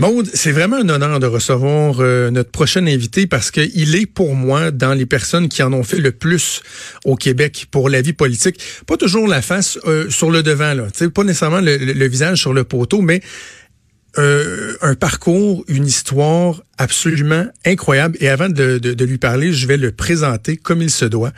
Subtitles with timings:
[0.00, 4.34] Maude, c'est vraiment un honneur de recevoir euh, notre prochain invité parce qu'il est pour
[4.34, 6.62] moi dans les personnes qui en ont fait le plus
[7.04, 8.58] au Québec pour la vie politique.
[8.86, 10.86] Pas toujours la face euh, sur le devant, là.
[11.14, 13.20] pas nécessairement le, visage sur le poteau, mais
[14.16, 18.16] euh, un parcours, une histoire absolument incroyable.
[18.20, 21.32] Et avant de, de, lui parler, je vais le présenter comme il se doit.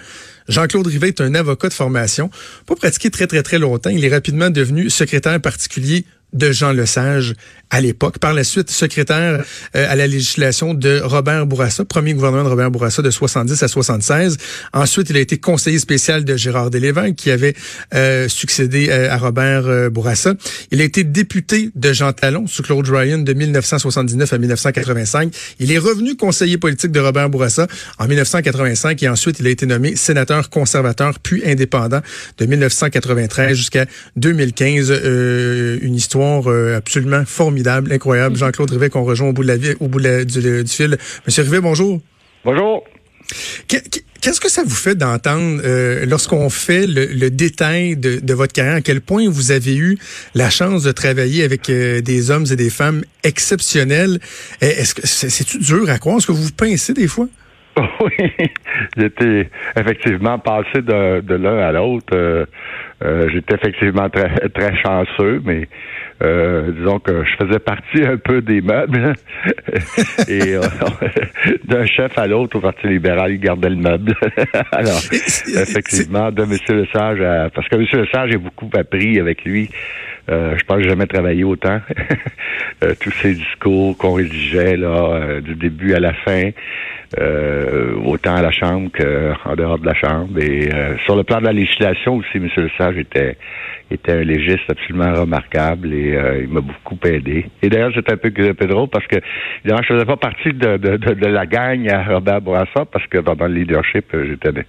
[0.48, 2.30] Jean-Claude Rivet est un avocat de formation,
[2.66, 3.90] pas pratiqué très très très longtemps.
[3.90, 7.34] Il est rapidement devenu secrétaire particulier de Jean Lesage
[7.70, 8.18] à l'époque.
[8.18, 9.44] Par la suite, secrétaire
[9.76, 13.68] euh, à la législation de Robert Bourassa, premier gouvernement de Robert Bourassa de 70 à
[13.68, 14.36] 76.
[14.74, 17.54] Ensuite, il a été conseiller spécial de Gérard Delévin, qui avait
[17.94, 20.34] euh, succédé euh, à Robert Bourassa.
[20.70, 25.34] Il a été député de Jean Talon sous Claude Ryan de 1979 à 1985.
[25.58, 27.66] Il est revenu conseiller politique de Robert Bourassa
[27.98, 32.00] en 1985 et ensuite il a été nommé sénateur conservateur puis indépendant
[32.36, 33.86] de 1993 jusqu'à
[34.16, 34.90] 2015.
[35.82, 36.21] une histoire
[36.76, 38.36] absolument formidable incroyable.
[38.36, 40.96] Jean-Claude Rivet qu'on rejoint au bout de la vie, au bout du, fil.
[41.26, 42.00] Monsieur Rivet, bonjour.
[42.44, 42.84] Bonjour.
[43.68, 48.80] Qu'est-ce que ça vous fait d'entendre euh, lorsqu'on fait le, détail de, votre carrière, à
[48.80, 49.98] quel point vous avez eu
[50.34, 54.18] la chance de travailler avec euh, des hommes et des femmes exceptionnels?
[54.60, 56.18] Eh, est-ce que c'est-tu dur à croire?
[56.18, 57.26] Est-ce que vous vous pincez des fois?
[58.00, 58.48] Oui,
[58.98, 62.14] j'étais effectivement passé de, l'un à l'autre.
[62.14, 65.68] Euh, j'étais effectivement très, très chanceux, mais
[66.22, 69.14] euh, disons que je faisais partie un peu des meubles.
[70.28, 70.60] et euh,
[71.64, 74.14] d'un chef à l'autre au Parti libéral, il gardait le meuble.
[74.72, 76.56] Alors, effectivement, de M.
[76.68, 77.86] Lesage, à, parce que M.
[77.92, 79.68] Lesage, j'ai beaucoup appris avec lui.
[80.30, 81.80] Euh, je pense que j'ai jamais travaillé autant.
[83.00, 86.50] tous ces discours qu'on rédigeait là, du début à la fin,
[88.04, 90.36] autant à la Chambre qu'en dehors de la Chambre.
[90.40, 90.68] Et
[91.04, 92.48] sur le plan de la législation aussi, M.
[92.56, 93.36] Lesage était
[93.92, 97.46] était un légiste absolument remarquable et euh, il m'a beaucoup aidé.
[97.62, 98.30] Et d'ailleurs, c'est un peu,
[98.66, 99.16] drôle parce que
[99.60, 103.18] évidemment, je faisais pas partie de, de, de, la gang à Robert Bourassa parce que
[103.18, 104.64] pendant le leadership, j'étais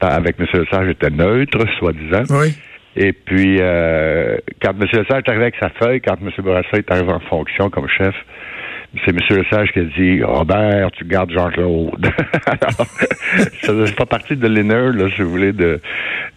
[0.00, 0.46] avec M.
[0.52, 2.24] Lessard, j'étais neutre, soi-disant.
[2.30, 2.54] Oui.
[2.96, 4.86] Et puis, euh, quand M.
[4.92, 6.30] Lessard est arrivé avec sa feuille, quand M.
[6.38, 8.14] Bourassa est arrivé en fonction comme chef,
[9.04, 9.18] c'est M.
[9.30, 12.10] Lesage qui a dit Robert, tu gardes Jean-Claude.
[12.46, 12.86] Alors,
[13.62, 15.80] ça ne fait pas partie de là, si vous voulez, de,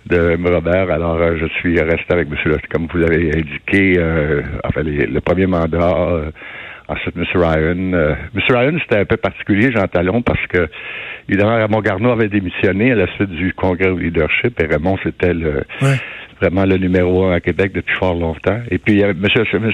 [0.05, 0.91] de Robert.
[0.91, 2.37] Alors, euh, je suis resté avec M.
[2.45, 6.31] Lesage, comme vous l'avez indiqué, euh, enfin, le premier mandat.
[6.89, 7.25] Euh, ensuite, M.
[7.33, 7.93] Ryan.
[7.93, 8.41] Euh, M.
[8.49, 10.67] Ryan, c'était un peu particulier, Jean Talon, parce que,
[11.27, 15.33] évidemment, Raymond Garneau avait démissionné à la suite du congrès au leadership, et Raymond, c'était
[15.33, 15.63] le,
[16.41, 18.59] vraiment le numéro un à Québec depuis fort longtemps.
[18.69, 19.15] Et puis, M.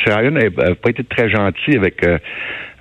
[0.06, 2.06] Ryan n'a pas été très gentil avec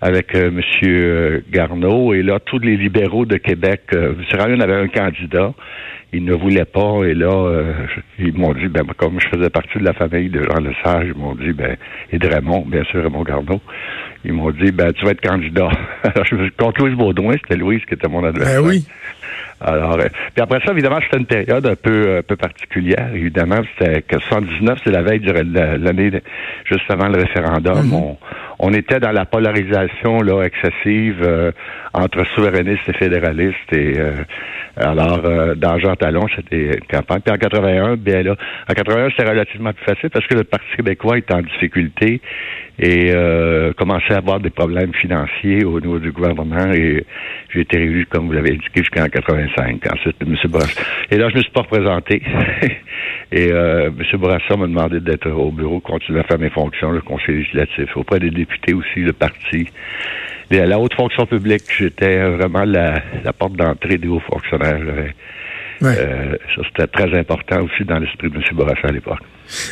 [0.00, 1.42] avec euh, M.
[1.50, 2.14] Garneau.
[2.14, 4.41] Et là, tous les libéraux de Québec, euh, M.
[4.41, 5.53] Ryan avait un candidat.
[6.12, 7.03] Il ne voulait pas.
[7.04, 7.72] Et là, euh,
[8.19, 11.19] ils m'ont dit, ben, comme je faisais partie de la famille de Jean Lesage, ils
[11.19, 11.76] m'ont dit, ben,
[12.10, 13.60] et de Raymond, bien sûr, Raymond Garneau,
[14.25, 15.69] ils m'ont dit, ben, tu vas être candidat.
[16.03, 18.62] Alors, je me contre Louise Baudouin, c'était Louise qui était mon adversaire.
[18.62, 18.86] Ben oui.
[19.60, 23.10] Alors, euh, puis après ça, évidemment, c'était une période un peu, un peu particulière.
[23.12, 26.10] Évidemment, c'était que 79, c'est la veille de l'année
[26.65, 27.92] juste avant le référendum.
[27.92, 28.16] On,
[28.58, 31.52] on, était dans la polarisation là excessive euh,
[31.92, 33.72] entre souverainistes et fédéralistes.
[33.72, 34.12] Et euh,
[34.76, 35.22] alors,
[35.56, 37.20] dans Jean Talon, c'était une campagne.
[37.20, 38.36] Puis en 81, bien là,
[38.68, 42.20] en 81, c'était relativement plus facile parce que le Parti québécois était en difficulté
[42.78, 47.04] et euh, commençait à avoir des problèmes financiers au niveau du gouvernement et
[47.52, 49.82] j'ai été réélu, comme vous l'avez indiqué, jusqu'en 85.
[49.92, 50.36] Ensuite, M.
[50.48, 50.80] Bourassa.
[51.10, 52.22] Et là, je me suis pas représenté.
[53.32, 54.20] et euh, M.
[54.20, 58.20] Bourassa m'a demandé d'être au bureau, continuer à faire mes fonctions, le conseil législatif, auprès
[58.20, 59.69] des députés aussi, le parti.
[60.50, 64.81] Et à la haute fonction publique, j'étais vraiment la, la porte d'entrée des hauts fonctionnaires.
[65.82, 68.42] Euh, ça, c'était très important aussi dans l'esprit de M.
[68.53, 69.20] Bourassa à l'époque.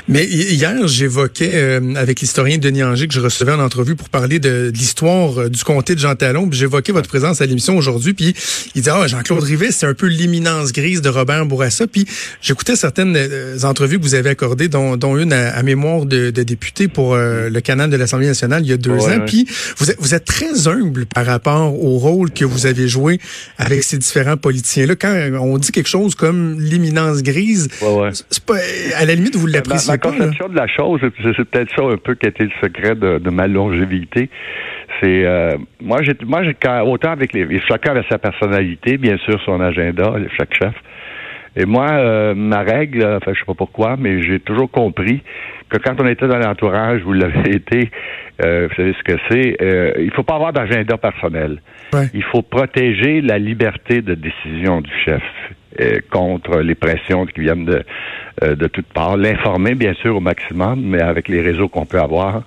[0.09, 4.39] Mais hier, j'évoquais euh, avec l'historien Denis Anger que je recevais en entrevue pour parler
[4.39, 6.49] de, l'histoire euh, du comté de Jean Talon.
[6.51, 8.35] J'évoquais votre présence à l'émission aujourd'hui, puis
[8.75, 11.87] il disait ah Jean-Claude Rivet, c'est un peu l'imminence grise de Robert Bourassa.
[11.87, 12.07] Puis
[12.41, 13.19] j'écoutais certaines
[13.65, 17.61] entrevues que vous avez accordées, dont, dont une à, mémoire de, de, député pour le
[17.61, 19.25] canal de l'Assemblée nationale il y a deux ans.
[19.27, 19.47] Puis
[19.79, 23.21] vous êtes, vous êtes très humble par rapport au rôle que vous avez joué
[23.59, 24.97] avec ces différents politiciens-là.
[24.97, 27.69] Quand on dit quelque chose comme l'imminence grise.
[28.31, 28.57] C'est pas,
[28.97, 32.15] à la limite, vous l'appréciez ma, conception de la chose, c'est peut-être ça un peu
[32.15, 34.31] qui a été le secret de, ma longévité.
[35.01, 39.41] C'est euh, moi, j'ai moi, j'ai autant avec les chacun avait sa personnalité, bien sûr,
[39.45, 40.75] son agenda, chaque chef.
[41.57, 45.23] Et moi, euh, ma règle, enfin, je sais pas pourquoi, mais j'ai toujours compris
[45.71, 47.91] que quand on était dans l'entourage, vous l'avez été,
[48.45, 51.61] euh, vous savez ce que c'est, euh, il faut pas avoir d'agenda personnel.
[52.13, 55.23] Il faut protéger la liberté de décision du chef.
[55.79, 57.83] Euh, contre les pressions qui viennent de,
[58.43, 59.17] euh, de toutes parts.
[59.17, 62.45] L'informer, bien sûr, au maximum, mais avec les réseaux qu'on peut avoir,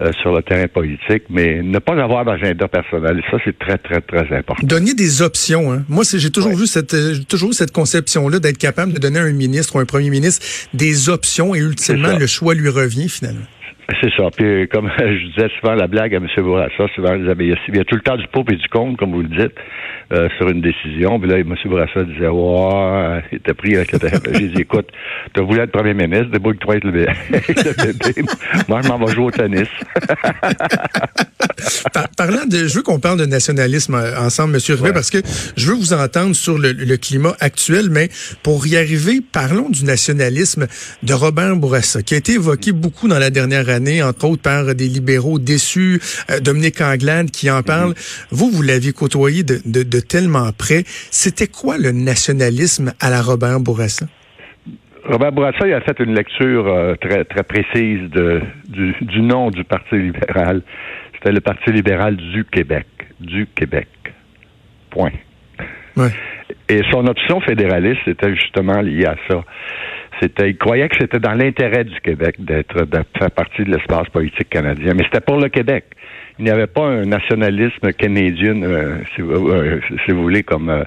[0.00, 4.00] euh, sur le terrain politique, mais ne pas avoir d'agenda personnel, ça c'est très très
[4.00, 4.66] très important.
[4.66, 5.72] Donner des options.
[5.72, 5.84] Hein.
[5.88, 6.96] Moi, j'ai toujours vu cette
[7.28, 10.44] toujours cette conception-là d'être capable de donner à un ministre ou un premier ministre
[10.74, 13.46] des options et ultimement le choix lui revient finalement.
[14.00, 14.30] C'est ça.
[14.34, 16.26] Puis, comme je disais souvent la blague à M.
[16.38, 19.22] Bourassa, souvent, il y a tout le temps du pour et du contre, comme vous
[19.22, 19.54] le dites,
[20.12, 21.20] euh, sur une décision.
[21.20, 21.54] Puis là, M.
[21.66, 23.98] Bourassa disait, ouais, il était pris avec le
[24.38, 24.88] J'ai dit, écoute,
[25.34, 27.12] tu voulu être premier ministre, débrouille-toi avec le bébé.
[28.68, 29.68] Moi, je m'en vais jouer au tennis.
[32.16, 34.60] parlant de, je veux qu'on parle de nationalisme euh, ensemble, M.
[34.76, 35.18] Rivet, parce que
[35.56, 38.08] je veux vous entendre sur le, le, climat actuel, mais
[38.42, 40.66] pour y arriver, parlons du nationalisme
[41.02, 44.74] de Robert Bourassa, qui a été évoqué beaucoup dans la dernière année entre autres par
[44.74, 46.00] des libéraux déçus,
[46.30, 47.90] euh, Dominique Anglade qui en parle.
[47.90, 47.94] Mhm.
[48.30, 50.84] Vous, vous l'aviez côtoyé de, tellement près.
[51.10, 54.06] C'était quoi le nationalisme à la Robert Bourassa?
[55.04, 59.64] Robert Bourassa il a fait une lecture euh, très très précise de, du, nom du
[59.64, 60.62] Parti libéral.
[61.14, 62.86] C'était le Parti libéral du Québec.
[63.20, 63.88] Du Québec.
[64.90, 65.12] Point.
[66.68, 69.44] Et son option fédéraliste était justement liée à ça.
[70.20, 74.08] C'était, il croyait que c'était dans l'intérêt du Québec d'être, de faire partie de l'espace
[74.08, 75.84] politique canadien, mais c'était pour le Québec.
[76.38, 80.68] Il n'y avait pas un nationalisme canadien, euh, si, vous, euh, si, vous, voulez, comme
[80.68, 80.82] euh,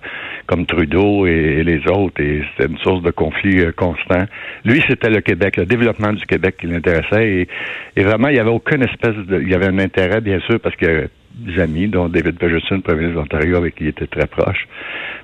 [0.45, 4.25] comme Trudeau et, les autres, et c'était une source de conflit constant.
[4.65, 7.47] Lui, c'était le Québec, le développement du Québec qui l'intéressait,
[7.95, 10.59] et, vraiment, il n'y avait aucune espèce de, il y avait un intérêt, bien sûr,
[10.59, 14.27] parce que des amis, dont David Pegerson, premier ministre d'Ontario, avec qui il était très
[14.27, 14.67] proche.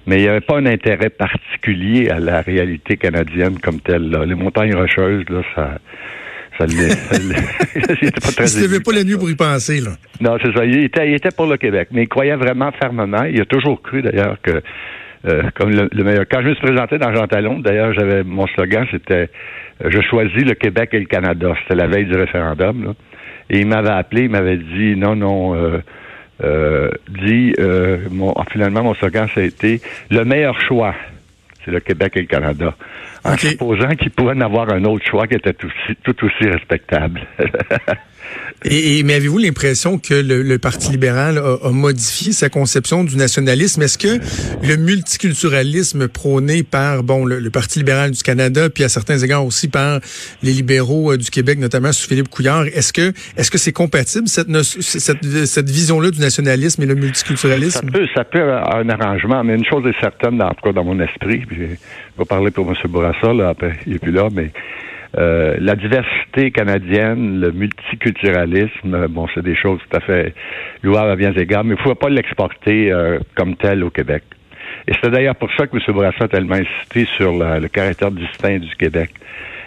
[0.05, 4.09] Mais il n'y avait pas un intérêt particulier à la réalité canadienne comme telle.
[4.09, 4.25] Là.
[4.25, 5.79] Les montagnes rocheuses, là, ça...
[6.59, 6.93] Ça l'était
[8.11, 9.93] pas très Il ne pas la nuit pour y penser, là.
[10.21, 10.63] Non, c'est ça.
[10.63, 13.23] Il était, il était pour le Québec, mais il croyait vraiment fermement.
[13.23, 14.61] Il a toujours cru, d'ailleurs, que
[15.25, 16.25] euh, comme le, meilleur.
[16.29, 19.29] Quand je me suis présenté dans Jean Talon, d'ailleurs, j'avais mon slogan, c'était
[19.83, 21.53] euh, Je choisis le Québec et le Canada.
[21.61, 22.83] C'était la veille du référendum.
[22.83, 22.91] Là.
[23.49, 25.79] Et il m'avait appelé, il m'avait dit non, non, euh,
[26.43, 30.95] euh, dit, euh, mon, finalement, mon slogan, ça a été le meilleur choix,
[31.63, 32.75] c'est le Québec et le Canada.
[33.23, 36.49] En supposant qu'il pouvait en avoir un autre choix qui était tout aussi, tout aussi
[36.49, 37.21] respectable.
[38.65, 43.81] Et, mais avez-vous l'impression que le, Parti libéral a, modifié sa conception du nationalisme?
[43.81, 44.19] Est-ce que
[44.65, 49.67] le multiculturalisme prôné par bon le, Parti libéral du Canada, puis à certains égards aussi
[49.67, 49.99] par
[50.41, 54.27] les libéraux euh, du Québec, notamment sous Philippe Couillard, est-ce que est-ce que c'est compatible
[54.27, 57.85] cette, cette, cette vision-là du nationalisme et le multiculturalisme?
[57.85, 60.71] Ça peut, ça peut avoir un arrangement, mais une chose est certaine, en tout cas
[60.71, 61.63] dans mon esprit, puis je
[62.17, 62.75] vais parler pour M.
[62.89, 64.51] Bourassa, là, après, il est plus là, mais
[65.17, 70.33] euh, la diversité canadienne, le multiculturalisme, bon, c'est des choses tout à fait
[70.81, 74.23] louables à bien égards, mais il ne faut pas l'exporter euh, comme tel au Québec.
[74.87, 75.81] Et c'est d'ailleurs pour ça que M.
[75.93, 79.11] Bourassa a tellement insisté sur le caractère distinct du Québec.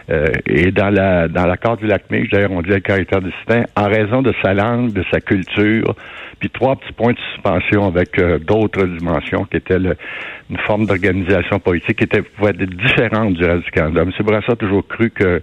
[0.09, 3.89] Euh, et dans la dans l'accord du lac d'ailleurs, on dit le caractère distinct en
[3.89, 5.97] raison de sa langue, de sa culture,
[6.39, 11.59] puis trois petits points de suspension avec euh, d'autres dimensions qui étaient une forme d'organisation
[11.59, 14.03] politique qui était pouvait être différente du reste du Canada.
[14.03, 14.13] M.
[14.21, 15.43] Bourassa a toujours cru que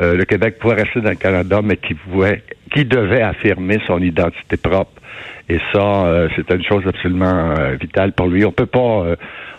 [0.00, 2.42] euh, le Québec pouvait rester dans le Canada, mais qui pouvait,
[2.72, 4.92] qui devait affirmer son identité propre.
[5.48, 8.44] Et ça, c'était une chose absolument vitale pour lui.
[8.44, 9.16] On peut pas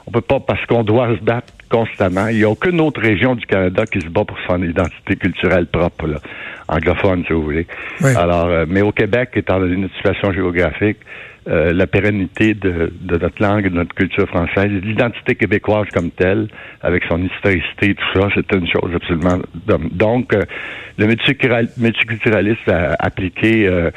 [0.08, 2.28] on peut pas, parce qu'on doit se battre constamment.
[2.28, 5.68] Il n'y a aucune autre région du Canada qui se bat pour son identité culturelle
[5.68, 6.18] propre, là,
[6.68, 7.68] anglophone, si vous voulez.
[8.04, 10.98] Alors, euh, mais au Québec, étant donné notre situation géographique,
[11.48, 16.48] euh, la pérennité de, notre langue de notre culture française, l'identité québécoise comme telle,
[16.82, 19.40] avec son historicité tout ça, c'est une chose absolument...
[19.92, 20.44] Donc, euh,
[21.00, 23.90] le multiculturalisme appliqué euh,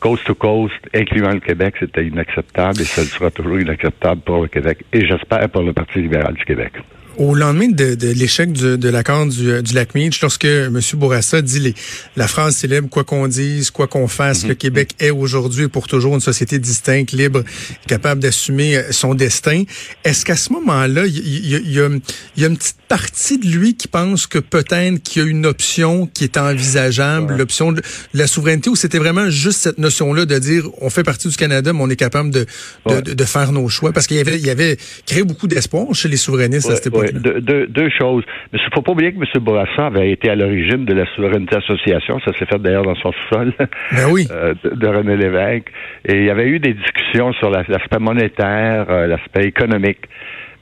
[0.00, 4.48] coast to coast, incluant le Québec, c'était inacceptable et ça sera toujours inacceptable pour le
[4.48, 6.72] Québec et j'espère pour le Parti libéral du Québec.
[7.20, 10.80] Au lendemain de, de l'échec de l'accord du, du, lac Meach, lorsque M.
[10.94, 11.74] Bourassa dit les,
[12.16, 14.56] la phrase célèbre «quoi qu'on dise, quoi qu'on fasse, le mhm.
[14.56, 17.44] Québec est aujourd'hui pour toujours une société distincte, libre,
[17.86, 19.64] capable d'assumer euh, son destin»,
[20.04, 21.90] est-ce qu'à ce, moment-là, il y, y, y, a,
[22.38, 25.44] y, a une petite partie de lui qui pense que peut-être qu'il y a une
[25.44, 27.82] option qui est envisageable, l'option de
[28.14, 31.74] la souveraineté, ou c'était vraiment juste cette notion-là de dire on fait partie du Canada,
[31.74, 32.46] mais on est capable de,
[32.86, 33.92] de, de, faire nos choix?
[33.92, 36.86] Parce qu'il y avait, il y avait créé beaucoup d'espoir chez les souverainistes à cette
[36.86, 38.24] époque deux, choses.
[38.52, 39.42] Mais il ne faut pas oublier que M.
[39.42, 42.20] Bourassa avait été à l'origine de la Souveraineté Association.
[42.24, 44.26] Ça s'est fait d'ailleurs dans son sol ben oui.
[44.30, 45.70] Euh, de, René Lévesque.
[46.06, 50.00] Et il y avait eu des discussions sur l'aspect monétaire, euh, l'aspect économique.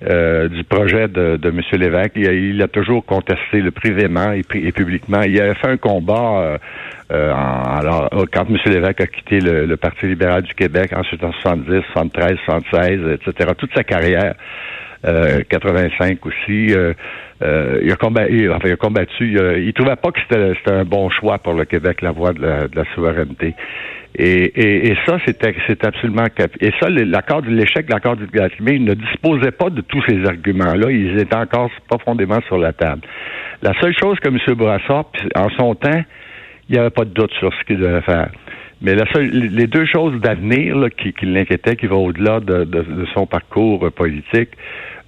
[0.08, 1.60] Euh, du projet de, de M.
[1.72, 2.12] Lévesque.
[2.14, 5.22] Il a, il a, toujours contesté le privément et, et, publiquement.
[5.22, 6.56] Il avait fait un combat
[7.10, 8.56] alors, quand M.
[8.66, 13.74] Lévesque a quitté le, Parti libéral du Québec, ensuite en 70, 73, 76, etc., toute
[13.74, 14.34] sa carrière,
[15.02, 20.84] 85 aussi, il, a combattu, enfin, il a combattu, il, trouvait pas que c'était un
[20.84, 23.54] bon choix pour le Québec, la voie de la souveraineté.
[24.20, 26.24] Et, et, ça, c'était c'est absolument
[26.60, 30.02] et ça, l'accord de l'échec de l'accord du Gatimé, il ne disposait pas de tous
[30.08, 30.90] ces arguments-là.
[30.90, 33.02] Ils étaient encore profondément sur la table.
[33.62, 34.38] La seule chose que M.
[34.56, 35.04] Bourassa,
[35.36, 36.02] en son temps,
[36.68, 38.30] il n'y avait pas de doute sur ce qu'il devait faire.
[38.80, 43.06] Mais la seule, les deux choses d'avenir qui, qui l'inquiétaient, qui vont au-delà de, de,
[43.12, 44.50] son parcours politique,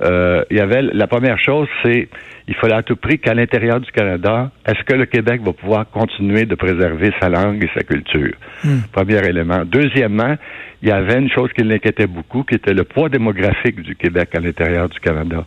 [0.02, 2.08] euh, il y avait la première chose, c'est
[2.48, 5.88] il fallait à tout prix qu'à l'intérieur du Canada, est-ce que le Québec va pouvoir
[5.88, 8.34] continuer de préserver sa langue et sa culture?
[8.64, 8.80] Hmm.
[8.90, 9.62] Premier élément.
[9.64, 10.34] Deuxièmement,
[10.82, 14.30] il y avait une chose qui l'inquiétait beaucoup, qui était le poids démographique du Québec
[14.34, 15.44] à l'intérieur du Canada.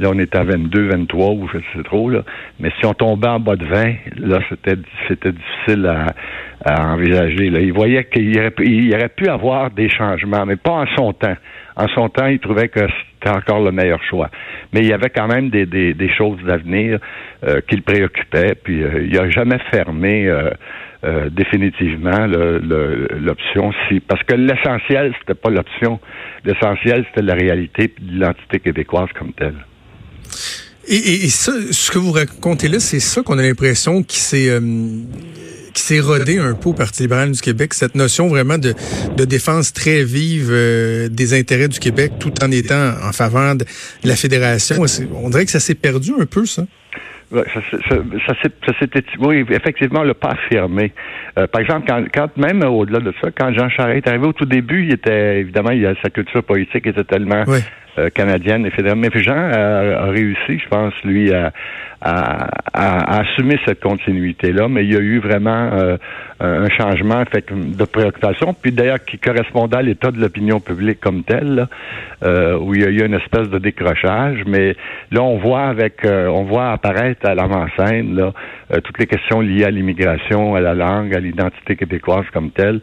[0.00, 2.22] Là, on est à 22, 23 ou je sais trop, là.
[2.58, 7.50] Mais si on tombait en bas de 20, là, c'était, c'était difficile à, envisager.
[7.50, 7.60] Là.
[7.60, 8.52] Il voyait qu'il aurait,
[8.94, 11.36] aurait pu avoir des changements, mais pas en son temps.
[11.76, 14.30] En son temps, il trouvait que c'était encore le meilleur choix.
[14.72, 16.98] Mais il y avait quand même des, des, des choses d'avenir
[17.46, 20.50] euh, qui le préoccupaient, puis euh, il n'a jamais fermé euh,
[21.02, 25.98] euh, définitivement l'option si parce que l'essentiel, c'était pas l'option.
[26.44, 29.54] L'essentiel, c'était la réalité et l'identité québécoise comme telle.
[30.92, 34.60] Et, ça, ce que vous racontez là, c'est ça qu'on a l'impression qui s'est euh,
[35.72, 38.74] qui s'est rodé un peu au Parti libéral du Québec, cette notion vraiment de,
[39.16, 43.64] de défense très vive euh, des intérêts du Québec, tout en étant en faveur de
[44.02, 44.84] la fédération.
[45.14, 46.64] On dirait que ça s'est perdu un peu, ça.
[47.32, 48.34] Ça, ça,
[48.66, 50.92] ça s'était, oui, effectivement, le pas affirmé.
[51.38, 54.32] Euh, par exemple, quand, quand même au-delà de ça, quand Jean Charest est arrivé au
[54.32, 57.60] tout début, il était évidemment, il a, sa culture politique était tellement euh,
[58.14, 58.98] canadienne et fédérale.
[58.98, 61.52] Mais Jean a, réussi, je pense, lui, à,
[62.00, 64.68] à, assumer cette continuité-là.
[64.68, 65.96] Mais il y a eu vraiment euh,
[66.40, 71.24] un changement fait, de préoccupation, puis d'ailleurs qui correspondait à l'état de l'opinion publique comme
[71.24, 71.68] tel,
[72.22, 74.42] euh, où il y a eu une espèce de décrochage.
[74.46, 74.74] Mais
[75.10, 78.32] là, on voit avec, on voit apparaître à l'avant-scène là
[78.84, 82.80] toutes les questions liées à l'immigration, à la langue, à l'identité québécoise comme telle.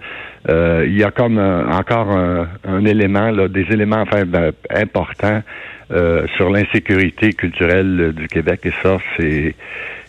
[0.50, 5.42] il y a comme encore un, un élément, là, des éléments enfin ben, importants euh,
[5.90, 8.62] sur l'insécurité culturelle du Québec.
[8.66, 9.56] Et ça, c'est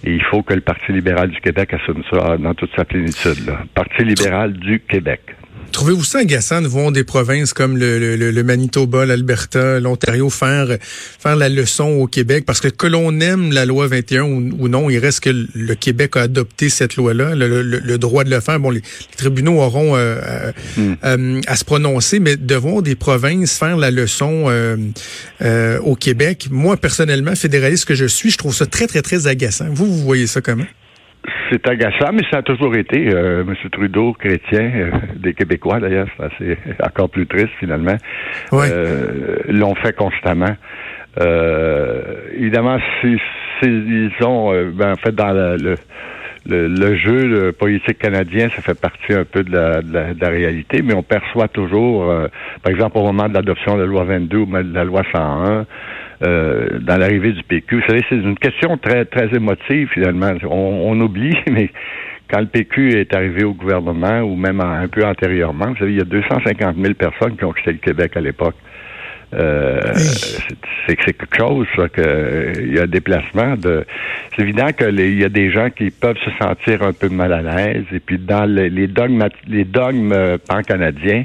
[0.04, 3.52] il faut que le Parti libéral du Québec assume ça dans toute sa plénitude.
[3.74, 5.20] Parti libéral du Québec.
[5.72, 10.76] Trouvez-vous ça agaçant de voir des provinces comme le, le, le Manitoba, l'Alberta, l'Ontario faire
[11.18, 12.44] faire la leçon au Québec?
[12.46, 16.16] Parce que que l'on aime la loi 21 ou, non, il reste que le Québec
[16.16, 18.60] a adopté cette loi-là, le, droit de le faire.
[18.60, 18.82] Bon, les,
[19.16, 20.94] tribunaux auront euh, euh, hmm.
[21.04, 24.50] euh, à se prononcer, mais de voir des provinces faire la leçon
[25.84, 29.66] au Québec, moi personnellement, fédéraliste que je suis, je trouve ça très, très, très agaçant.
[29.70, 30.66] Vous, vous voyez ça comment?
[31.50, 33.08] C'est agaçant, mais ça a toujours été.
[33.12, 33.54] Euh, M.
[33.70, 36.08] Trudeau, chrétien, euh, des Québécois d'ailleurs,
[36.38, 37.96] c'est encore plus triste finalement,
[38.52, 40.56] euh, l'ont fait constamment.
[41.20, 42.02] Euh,
[42.34, 43.18] évidemment, si,
[43.62, 45.74] ils ont, ben, en fait, dans le,
[46.46, 50.94] le, jeu politique canadien, ça fait partie un peu de la, de la, réalité, mais
[50.94, 52.06] on perçoit toujours,
[52.62, 55.66] par exemple, au moment de l'adoption de la loi 22 ou de la loi 101,
[56.22, 57.76] euh, dans l'arrivée du PQ.
[57.76, 60.32] Vous savez, c'est une question très très émotive finalement.
[60.50, 61.70] On, oublie, mais
[62.28, 65.98] quand le PQ est arrivé au gouvernement ou même un peu antérieurement, vous savez, il
[65.98, 68.56] y a 250 000 personnes qui ont quitté le Québec à l'époque.
[69.34, 69.92] Euh,
[70.86, 73.84] c'est quelque chose, ça, que il y a un déplacement de.
[74.34, 77.42] C'est évident qu'il y a des gens qui peuvent se sentir un peu mal à
[77.42, 77.84] l'aise.
[77.92, 81.24] Et puis dans les, dogmes, les dogmes euh, pan-canadiens,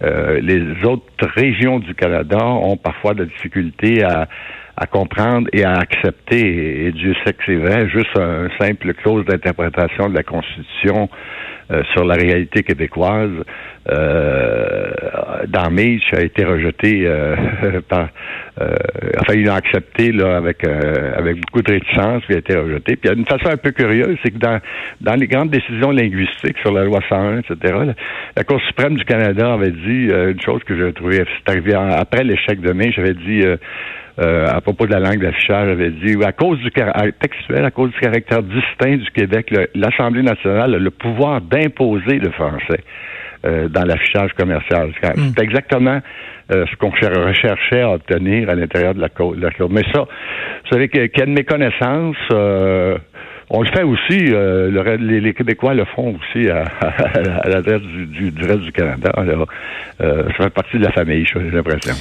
[0.00, 4.28] les autres régions du Canada ont parfois de difficultés à,
[4.76, 9.24] à comprendre et à accepter, et Dieu sait que c'est vrai, juste un simple clause
[9.26, 11.08] d'interprétation de la Constitution
[11.70, 13.30] euh, sur la réalité québécoise
[13.90, 14.90] euh,
[15.48, 17.36] dans Mitch a été rejeté euh,
[17.88, 18.08] par
[18.60, 18.74] euh,
[19.20, 23.00] enfin ils l'ont accepté là avec avec beaucoup de réticence puis a été rejeté puis
[23.04, 24.58] il y a une façon un peu curieuse c'est que dans
[25.00, 27.54] dans les grandes décisions linguistiques sur la loi 101 etc
[28.36, 32.24] la, Cour suprême du Canada avait dit une chose que j'ai trouvé c'est arrivé après
[32.24, 33.42] l'échec de mai j'avais dit
[34.20, 37.90] euh, à propos de la langue d'affichage, avait dit, à cause du textuel, à cause
[37.90, 42.84] du caractère distinct du Québec, l'Assemblée nationale a le pouvoir d'imposer le français
[43.44, 44.92] euh, dans l'affichage commercial.
[45.02, 45.32] C'est hmm.
[45.42, 46.00] exactement
[46.52, 49.34] euh, ce qu'on recherchait à obtenir à l'intérieur de la Cour.
[49.68, 52.16] Mais ça, vous savez qu'il y a une méconnaissance.
[52.30, 54.32] on le fait aussi,
[55.00, 59.10] les, Québécois le font aussi à, à, l'adresse du, reste du Canada.
[59.98, 61.94] ça fait partie de la famille, j'ai l'impression.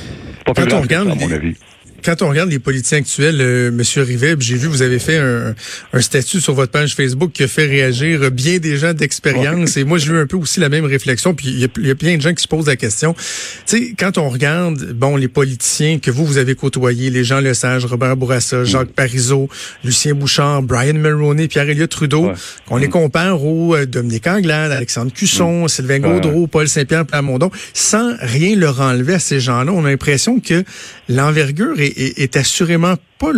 [0.45, 1.57] Pas plus à mon avis.
[2.03, 5.55] Quand on regarde les politiciens actuels, euh, Monsieur Rivet, j'ai vu vous avez fait un,
[5.93, 9.77] un, statut sur votre page Facebook qui a fait réagir bien des gens d'expérience.
[9.77, 11.33] Et moi, j'ai eu un peu aussi la même réflexion.
[11.33, 13.13] Puis il y, y, a plein de gens qui se posent la question.
[13.13, 17.39] Tu sais, quand on regarde, bon, les politiciens que vous vous avez côtoyés, les Jean
[17.39, 18.93] Lesage, Robert Bourassa, Jacques mm.
[18.93, 19.49] Parizeau,
[19.83, 22.31] Lucien Bouchard, Brian Mulroney, Pierre Elliott Trudeau,
[22.67, 22.91] qu'on les mm.
[22.91, 25.69] compare aux euh, Dominique Anglade, Alexandre Cusson, mm.
[25.69, 30.39] Sylvain Gaudreau, Paul Saint-Pierre Plamondon, sans rien leur enlever à ces gens-là, on a l'impression
[30.39, 30.63] que
[31.09, 33.31] l'envergure est, est, assurément pas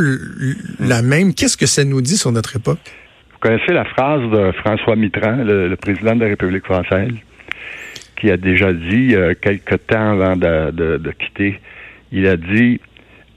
[0.80, 1.34] la même.
[1.34, 2.80] Qu'est-ce que ça nous dit sur notre époque?
[3.32, 7.12] Vous connaissez la phrase de François Mitterrand, le, président de la République française,
[8.20, 11.60] qui a déjà dit, euh, quelque temps avant de, de, quitter,
[12.12, 12.80] il a dit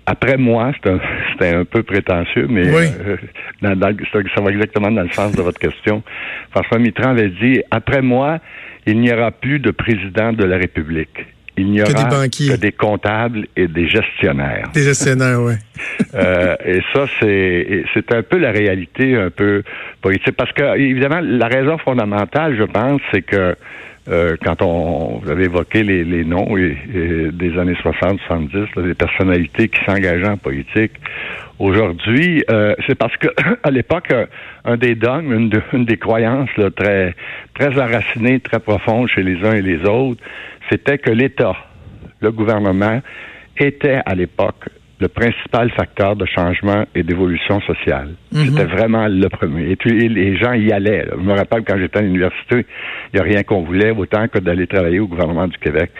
[0.06, 0.72] après moi,
[1.32, 3.16] c'était un, peu prétentieux, mais euh,
[3.60, 3.78] dans,
[4.34, 6.02] ça va exactement dans le sens de votre question.
[6.50, 8.38] François Mitterrand avait dit après moi,
[8.86, 11.26] il n'y aura plus de président de la République
[11.58, 14.70] il n'y aura que des, comptables et des gestionnaires.
[14.72, 15.54] Des gestionnaires, oui.
[16.14, 19.62] euh, et ça, c'est c'est un peu la réalité, un peu
[20.00, 20.36] politique.
[20.36, 23.54] Parce que, évidemment, la raison fondamentale, je pense, c'est que
[24.10, 29.68] euh, quand on vous avez évoqué les, les noms des années 60, 70, des personnalités
[29.68, 30.92] qui s'engageaient en politique.
[31.58, 33.28] Aujourd'hui, euh, c'est parce que
[33.62, 34.12] à l'époque,
[34.64, 37.14] un des dogmes, une, des croyances là, très
[37.54, 40.22] très enracinées, très profondes chez les uns et les autres,
[40.70, 41.56] c'était que l'État,
[42.20, 43.00] le gouvernement,
[43.58, 44.68] était à l'époque
[45.00, 48.10] le principal facteur de changement et d'évolution sociale.
[48.32, 48.44] Mhm.
[48.46, 49.70] C'était vraiment le premier.
[49.72, 51.06] Et, les gens y allaient.
[51.10, 52.66] Je me rappelle quand j'étais à l'université,
[53.12, 55.90] il n'y a rien qu'on voulait autant que d'aller travailler au gouvernement du Québec.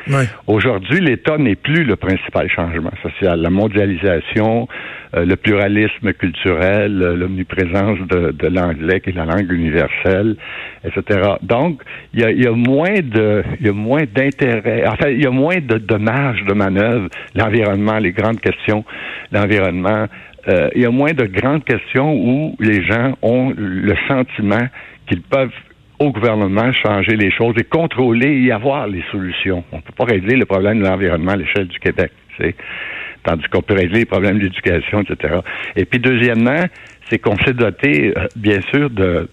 [0.47, 3.40] Aujourd'hui, l'État n'est plus le principal changement social.
[3.40, 4.69] La mondialisation,
[5.17, 10.37] euh, le pluralisme culturel, euh, l'omniprésence de, de l'anglais qui est la langue universelle,
[10.85, 11.31] etc.
[11.43, 14.85] Donc, il y a, y a, moins de, il y a moins d'intérêt.
[14.87, 17.09] Enfin, il y a moins de, de marge de manœuvre.
[17.35, 18.85] L'environnement, les grandes questions,
[19.33, 20.07] l'environnement.
[20.49, 24.66] Euh, il y a moins de grandes questions où les gens ont le sentiment
[25.07, 25.52] qu'ils peuvent
[25.99, 29.64] au gouvernement changer les choses et contrôler et avoir les solutions.
[29.73, 32.12] On ne peut pas régler le problème de l'environnement à l'échelle du Québec.
[33.25, 35.40] Tandis qu'on peut régler les problèmes de l'éducation, etc.
[35.75, 36.64] Et puis, deuxièmement,
[37.11, 39.29] c'est qu'on s'est doté, euh, bien sûr, de,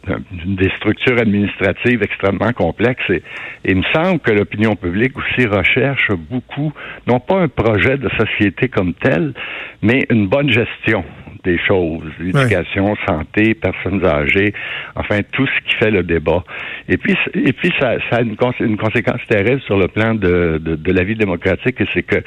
[0.45, 3.09] des structures administratives extrêmement complexes.
[3.09, 3.21] Et,
[3.65, 6.71] il me semble que l'opinion publique aussi recherche beaucoup,
[7.07, 9.33] non pas un projet de société comme tel,
[9.81, 11.03] mais une bonne gestion
[11.45, 14.53] des choses, l'éducation, santé, personnes âgées,
[14.95, 16.43] enfin tout ce qui fait le débat.
[16.89, 20.59] Et puis, et puis ça, ça a une, une, conséquence terrible sur le plan de,
[20.61, 22.17] de, de la vie démocratique, et c'est que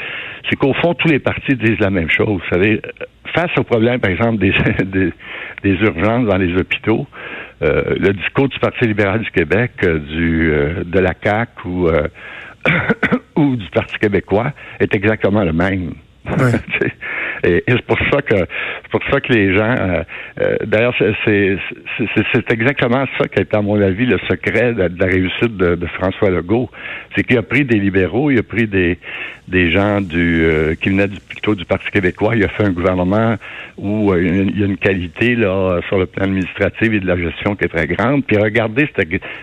[0.48, 2.40] c'est qu'au fond tous les partis disent la même chose.
[2.40, 2.81] Vous savez,
[3.35, 4.52] face au problème, par exemple, des,
[5.62, 7.07] des, urgences dans les hôpitaux,
[7.62, 11.88] euh, le discours du Parti libéral du Québec, euh, du euh, de la CAC ou
[13.37, 15.94] ou du Parti québécois est exactement le même.
[17.44, 18.46] Et, c'est pour ça que
[18.90, 20.03] pour ça que les gens euh,
[20.40, 21.59] euh, d'ailleurs c'est
[22.51, 26.31] exactement ça qui a été à mon avis le secret de, la réussite de, François
[26.31, 26.70] Legault.
[27.14, 28.98] C'est qu'il a pris des libéraux, il a pris des
[29.46, 32.72] des gens du euh, qui venaient du, plutôt du Parti québécois, il a fait un
[32.72, 33.37] gouvernement
[33.79, 37.55] où il y a une qualité là sur le plan administratif et de la gestion
[37.55, 38.24] qui est très grande.
[38.24, 38.88] Puis regardez,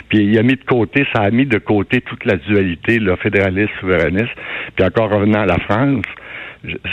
[0.09, 3.15] puis il a mis de côté, ça a mis de côté toute la dualité, le
[3.15, 4.35] fédéraliste, souverainiste.
[4.75, 6.03] Puis encore revenant à la France,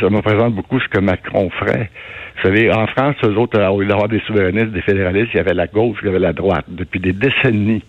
[0.01, 1.91] ça me présente beaucoup ce que Macron ferait.
[2.37, 5.41] Vous savez, en France, eux autres, au lieu d'avoir des souverainistes, des fédéralistes, il y
[5.41, 7.83] avait la gauche, il y avait la droite, depuis des décennies.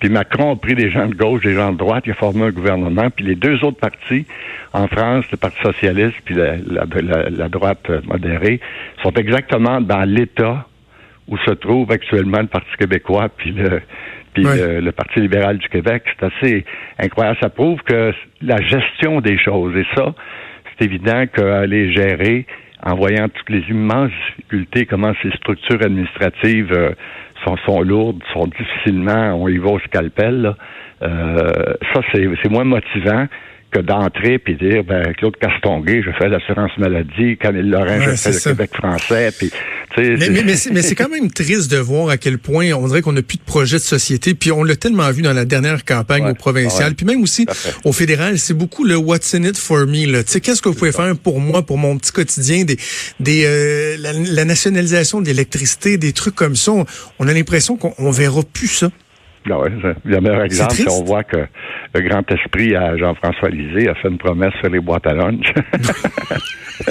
[0.00, 2.42] Puis Macron a pris des gens de gauche, des gens de droite, il a formé
[2.42, 3.08] un gouvernement.
[3.08, 4.26] Puis les deux autres partis,
[4.74, 6.56] en France, le Parti socialiste puis la,
[7.30, 8.60] la droite modérée,
[9.02, 10.66] sont exactement dans l'état
[11.28, 13.80] où se trouve actuellement le Parti québécois puis le
[14.36, 16.04] puis le, Parti libéral du Québec.
[16.18, 16.64] C'est assez
[16.98, 17.38] incroyable.
[17.40, 18.12] Ça prouve que
[18.42, 20.14] la gestion des choses, et ça,
[20.78, 22.46] c'est évident qu'aller gérer,
[22.82, 26.90] en voyant toutes les immenses difficultés, comment ces structures administratives euh,
[27.44, 30.54] sont, sont, lourdes, sont difficilement, on y va au scalpel,
[31.02, 33.26] euh, ça, c'est moins motivant
[33.76, 38.32] que d'entrer puis dire ben Claude Castonguay, je fais l'assurance maladie, Camille Lorrain, je fais
[38.32, 39.50] le Québec français, puis
[39.98, 43.12] mais, mais, mais c'est quand même triste de voir à quel point on dirait qu'on
[43.12, 46.26] n'a plus de projet de société, puis on l'a tellement vu dans la dernière campagne
[46.26, 47.46] au provincial, puis même aussi
[47.84, 50.22] au fédéral, c'est beaucoup le what's in it for me là.
[50.22, 52.76] Tu sais qu'est-ce que vous pouvez faire pour moi, pour mon petit quotidien, des
[53.20, 56.72] des euh, la, nationalisation de l'électricité, des trucs comme ça.
[57.18, 58.90] On, a l'impression qu'on verra plus ça.
[59.48, 59.70] Ah ouais,
[60.04, 61.46] le meilleur exemple, on voit que
[61.94, 65.46] le grand esprit à Jean-François Lisée a fait une promesse sur les boîtes à lunch.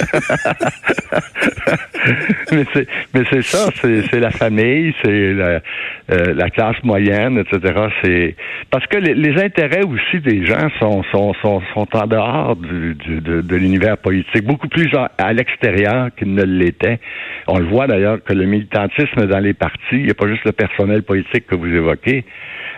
[2.52, 5.60] mais c'est ça, c'est la famille, c'est la,
[6.10, 7.88] euh, la, classe moyenne, etc.
[8.02, 8.36] C'est
[8.70, 12.94] parce que les, les, intérêts aussi des gens sont sont sont, sont en dehors du,
[12.94, 16.98] du de, de l'univers politique, beaucoup plus à, l'extérieur qu'ils ne l'étaient.
[17.46, 20.44] On le voit d'ailleurs que le militantisme dans les partis, il n'y a pas juste
[20.44, 22.24] le personnel politique que vous évoquez.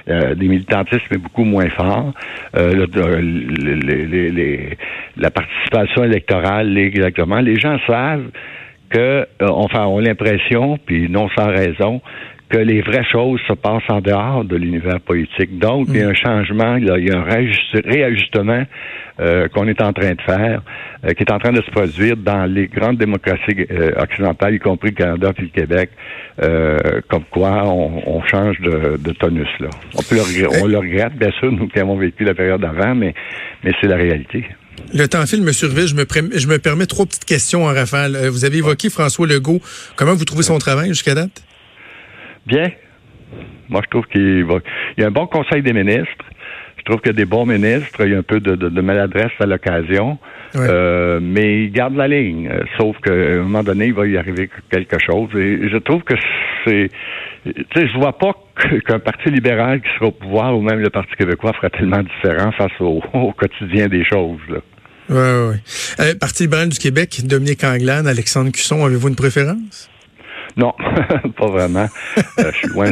[0.09, 2.13] Euh, des militantismes est beaucoup moins fort.
[2.57, 2.87] Euh,
[5.17, 7.41] la participation électorale, exactement.
[7.41, 8.31] Les gens savent
[8.89, 9.47] que, euh,
[10.01, 12.01] l'impression, puis non sans raison,
[12.49, 15.59] que les vraies choses se passent en dehors de l'univers politique.
[15.59, 16.17] Donc, il y a un mm.
[16.17, 18.65] changement, il y a, un réajustement
[19.21, 20.63] euh, qu'on est en train de faire,
[21.05, 24.59] euh, qui est en train de se produire dans les grandes démocraties euh, occidentales, y
[24.59, 25.91] compris le Canada et le Québec,
[27.09, 29.49] comme quoi on, change de, tonus.
[29.61, 29.69] Là.
[29.95, 32.95] On, peut le, on le regrette, bien sûr, nous qui avons vécu la période d'avant,
[32.95, 33.15] mais,
[33.65, 34.45] mais c'est la réalité.
[34.95, 35.49] Le temps file, M.
[35.49, 35.89] Rivet.
[35.89, 36.07] Je me,
[36.39, 38.17] je me permets trois petites questions en rafale.
[38.29, 39.61] Vous avez évoqué François Legault.
[39.97, 41.43] Comment vous trouvez son travail jusqu'à date?
[42.49, 42.71] Bien.
[43.69, 44.47] Moi, je trouve qu'il
[44.97, 46.25] y a un bon conseil des ministres.
[46.79, 48.01] Je trouve qu'il y a des bons ministres.
[48.07, 50.19] Il y a un peu de, maladresse à l'occasion.
[50.57, 52.49] Euh, mais il garde la ligne.
[52.49, 55.29] Euh, sauf qu'à un moment donné, il va y arriver quelque chose.
[55.37, 56.15] Et je trouve que
[56.65, 56.91] c'est.
[57.45, 58.33] Tu sais, je vois pas
[58.87, 62.51] qu'un parti libéral qui sera au pouvoir ou même le Parti québécois fera tellement différent
[62.53, 63.01] face au,
[63.39, 64.41] quotidien des choses.
[64.49, 64.59] Là.
[65.11, 65.57] Oui, oui.
[66.01, 69.89] Euh, Parti libéral du Québec, Dominique Anglade, Alexandre Cusson, avez-vous une préférence?
[70.59, 70.73] Non,
[71.37, 71.87] pas vraiment.
[72.17, 72.91] Euh, je suis loin,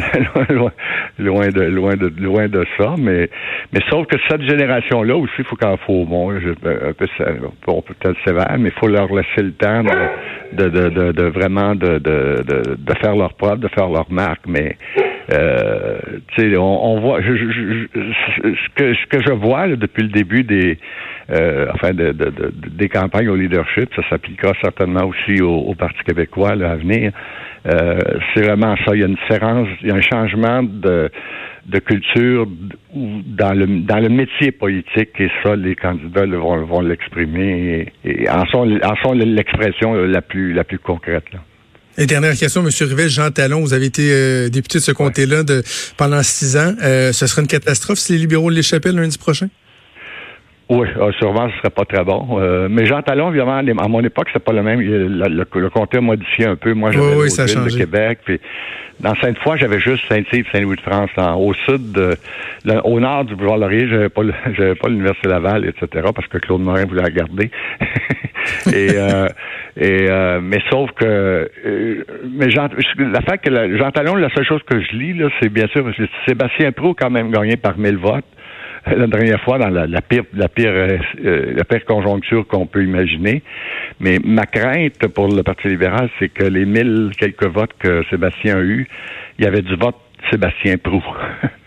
[0.49, 0.71] loin,
[1.19, 3.29] loin, de loin de loin de ça, mais
[3.73, 6.39] mais sauf que cette génération-là aussi, il faut qu'en faut bon, un
[6.97, 7.07] peu
[7.67, 11.23] on peut être sévère, mais il faut leur laisser le temps de de, de, de,
[11.23, 14.77] vraiment de, de, de, faire leur preuve, de faire leur marque, mais
[15.33, 15.99] euh,
[16.37, 20.77] on, on, voit je, je, ce que ce que je vois depuis le début des
[21.29, 25.99] euh, enfin de, de, des campagnes au leadership, ça s'appliquera certainement aussi au, au Parti
[26.05, 27.11] québécois là, à venir.
[27.65, 27.99] Euh,
[28.33, 28.95] c'est vraiment ça.
[28.95, 31.09] Il y a une différence, il y a un changement de,
[31.65, 32.47] de culture
[32.93, 38.45] dans le dans le métier politique et ça, les candidats vont, vont l'exprimer et, en
[38.45, 41.25] sont en sont l'expression la plus la plus concrète.
[41.33, 41.39] Là.
[41.99, 42.69] Et dernière question, M.
[42.69, 45.43] Rivet, Jean Talon, vous avez été euh, député de ce comté-là
[45.97, 46.75] pendant six ans.
[46.83, 49.49] Euh, ce serait une catastrophe si les libéraux l'échappaient lundi prochain?
[50.69, 50.87] Oui,
[51.19, 52.39] sûrement, ce serait pas très bon.
[52.39, 54.81] Euh, mais Jean Talon, évidemment, à mon époque, c'était pas le même.
[54.81, 56.73] Le, comté a modifié un peu.
[56.73, 58.19] Moi, j'avais oui, oui, de Québec.
[58.25, 58.39] Puis
[58.99, 61.11] dans Sainte-Foy, j'avais juste Saint-Yves, Saint-Louis-de-France.
[61.37, 62.17] Au sud,
[62.83, 64.23] au nord du boulevard Laurier, j'avais pas,
[64.57, 67.49] j'avais pas l'Université Laval, etc., parce que Claude Morin voulait la garder.
[68.73, 69.27] et euh,
[69.77, 71.49] et euh, mais sauf que
[72.29, 75.49] mais Jean, la fait que Jean Talon, la seule chose que je lis, là, c'est
[75.49, 75.85] bien sûr
[76.27, 78.25] Sébastien Pro quand même gagné par mille votes
[78.95, 83.43] la dernière fois dans la, pire, la pire, euh, la pire conjoncture qu'on peut imaginer.
[83.99, 88.57] Mais ma crainte pour le Parti libéral, c'est que les mille quelques votes que Sébastien
[88.57, 88.87] a eu,
[89.39, 89.95] il y avait du vote
[90.31, 91.03] Sébastien Prou.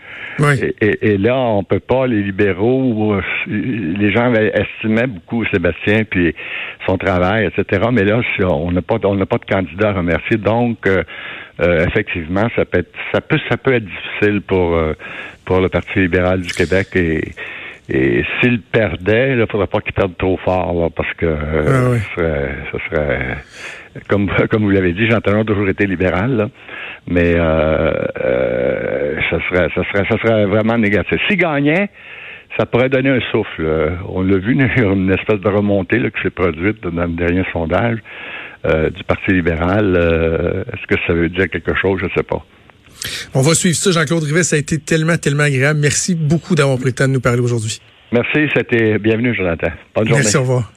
[0.81, 6.33] Et, là, on peut pas, les libéraux, euh, les gens estimaient beaucoup Sébastien puis
[6.85, 7.87] son travail, etc.
[7.91, 11.03] Mais là, on n'a pas, on n'a pas de candidat à remercier, donc euh,
[11.61, 14.77] euh, effectivement, ça peut être, ça peut, ça peut être difficile pour
[15.45, 17.33] pour le Parti libéral du Québec et
[17.93, 21.97] et s'il perdait, il ne faudrait pas qu'il perde trop fort, là, parce que ah
[22.71, 23.37] ça, serait,
[24.07, 26.49] comme, comme vous l'avez dit, Jean Talon a toujours été libéral, là,
[27.07, 27.91] mais euh,
[28.23, 31.19] euh, ça, serait, ça, serait, ça serait vraiment négatif.
[31.27, 31.89] S'il gagnait,
[32.57, 33.97] ça pourrait donner un souffle.
[34.07, 37.99] On l'a vu, une espèce de remontée là, qui s'est produite dans le dernier sondage
[38.65, 39.97] euh, du Parti libéral.
[40.73, 41.99] Est-ce que ça veut dire quelque chose?
[41.99, 42.45] Je ne sais pas.
[43.33, 43.91] On va suivre ça.
[43.91, 45.79] Jean-Claude Rivet, ça a été tellement, tellement agréable.
[45.79, 47.79] Merci beaucoup d'avoir pris le temps de nous parler aujourd'hui.
[48.11, 49.69] Merci, c'était bienvenue, Jonathan.
[49.95, 50.23] Bonne journée.
[50.23, 50.71] Merci, au revoir.